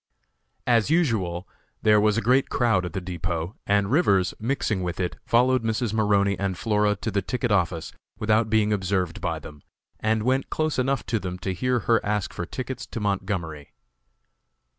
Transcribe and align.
As 0.65 0.89
usual, 0.89 1.47
there 1.83 2.01
was 2.01 2.17
a 2.17 2.23
great 2.23 2.49
crowd 2.49 2.87
at 2.87 2.93
the 2.93 2.99
depot, 3.01 3.55
and 3.67 3.91
Rivers, 3.91 4.33
mixing 4.39 4.81
with 4.81 4.99
it, 4.99 5.15
followed 5.27 5.61
Mrs. 5.63 5.93
Maroney 5.93 6.35
and 6.39 6.57
Flora 6.57 6.95
to 7.01 7.11
the 7.11 7.21
ticket 7.21 7.51
office 7.51 7.93
without 8.17 8.49
being 8.49 8.73
observed 8.73 9.21
by 9.21 9.37
them, 9.37 9.61
and 9.99 10.23
went 10.23 10.49
close 10.49 10.79
enough 10.79 11.05
to 11.05 11.19
them 11.19 11.37
to 11.37 11.53
hear 11.53 11.81
her 11.81 12.03
ask 12.03 12.33
for 12.33 12.47
tickets 12.47 12.87
to 12.87 12.99
Montgomery. 12.99 13.75